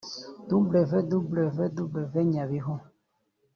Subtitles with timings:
[0.51, 2.73] www nyabihu